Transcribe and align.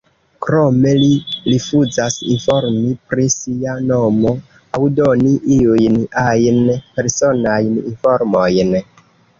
Krome, 0.43 0.93
li 1.01 1.09
rifuzas 1.51 2.17
informi 2.37 2.95
pri 3.11 3.27
sia 3.35 3.77
nomo 3.93 4.35
aŭ 4.79 4.83
doni 5.01 5.37
iujn 5.59 6.03
ajn 6.27 6.61
personajn 6.99 7.83
informojn. 7.87 8.79